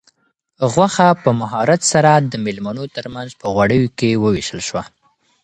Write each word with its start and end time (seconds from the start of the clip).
غوښه 0.73 1.07
په 1.23 1.29
مهارت 1.41 1.81
سره 1.91 2.11
د 2.31 2.33
مېلمنو 2.45 2.85
تر 2.95 3.05
منځ 3.15 3.29
په 3.39 3.45
غوریو 3.53 3.93
کې 3.97 4.09
وویشل 4.23 4.61
شوه. 4.67 4.83